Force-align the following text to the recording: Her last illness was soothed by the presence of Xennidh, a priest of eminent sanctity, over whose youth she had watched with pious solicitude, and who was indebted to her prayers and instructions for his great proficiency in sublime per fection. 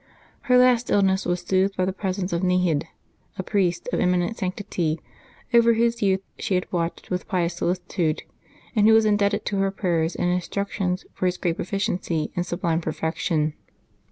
Her 0.49 0.57
last 0.57 0.89
illness 0.89 1.27
was 1.27 1.41
soothed 1.43 1.77
by 1.77 1.85
the 1.85 1.93
presence 1.93 2.33
of 2.33 2.41
Xennidh, 2.41 2.87
a 3.37 3.43
priest 3.43 3.87
of 3.93 3.99
eminent 3.99 4.35
sanctity, 4.35 4.99
over 5.53 5.75
whose 5.75 6.01
youth 6.01 6.23
she 6.39 6.55
had 6.55 6.65
watched 6.71 7.11
with 7.11 7.27
pious 7.27 7.53
solicitude, 7.57 8.23
and 8.75 8.87
who 8.87 8.95
was 8.95 9.05
indebted 9.05 9.45
to 9.45 9.57
her 9.59 9.69
prayers 9.69 10.15
and 10.15 10.31
instructions 10.31 11.05
for 11.13 11.27
his 11.27 11.37
great 11.37 11.57
proficiency 11.57 12.31
in 12.33 12.43
sublime 12.43 12.81
per 12.81 12.91
fection. 12.93 13.53